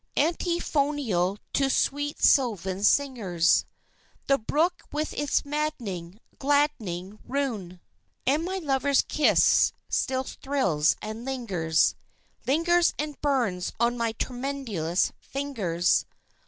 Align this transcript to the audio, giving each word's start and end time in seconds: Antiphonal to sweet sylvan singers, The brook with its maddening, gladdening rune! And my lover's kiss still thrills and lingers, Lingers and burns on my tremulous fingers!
Antiphonal 0.17 1.37
to 1.53 1.69
sweet 1.69 2.19
sylvan 2.23 2.83
singers, 2.83 3.65
The 4.25 4.39
brook 4.39 4.81
with 4.91 5.13
its 5.13 5.45
maddening, 5.45 6.19
gladdening 6.39 7.19
rune! 7.23 7.79
And 8.25 8.43
my 8.43 8.57
lover's 8.57 9.03
kiss 9.03 9.73
still 9.89 10.23
thrills 10.23 10.95
and 11.03 11.23
lingers, 11.23 11.93
Lingers 12.47 12.95
and 12.97 13.21
burns 13.21 13.73
on 13.79 13.95
my 13.95 14.13
tremulous 14.13 15.11
fingers! 15.19 16.07